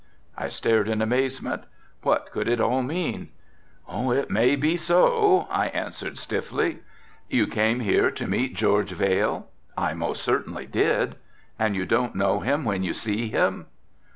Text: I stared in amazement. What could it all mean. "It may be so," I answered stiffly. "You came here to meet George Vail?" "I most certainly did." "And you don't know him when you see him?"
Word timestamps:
I 0.35 0.49
stared 0.49 0.87
in 0.89 0.99
amazement. 0.99 1.65
What 2.01 2.31
could 2.31 2.47
it 2.47 2.59
all 2.59 2.81
mean. 2.81 3.29
"It 3.87 4.31
may 4.31 4.55
be 4.55 4.75
so," 4.75 5.45
I 5.51 5.67
answered 5.67 6.17
stiffly. 6.17 6.79
"You 7.29 7.45
came 7.45 7.81
here 7.81 8.09
to 8.09 8.25
meet 8.25 8.55
George 8.55 8.93
Vail?" 8.93 9.49
"I 9.77 9.93
most 9.93 10.23
certainly 10.23 10.65
did." 10.65 11.17
"And 11.59 11.75
you 11.75 11.85
don't 11.85 12.15
know 12.15 12.39
him 12.39 12.65
when 12.65 12.81
you 12.81 12.95
see 12.95 13.27
him?" 13.27 13.67